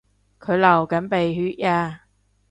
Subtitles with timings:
[0.39, 2.05] 佢流緊鼻血呀